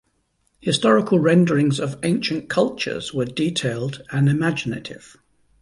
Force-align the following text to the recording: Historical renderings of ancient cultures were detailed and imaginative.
Historical 0.61 1.19
renderings 1.19 1.79
of 1.79 1.95
ancient 2.01 2.49
cultures 2.49 3.13
were 3.13 3.23
detailed 3.23 4.01
and 4.11 4.27
imaginative. 4.29 5.15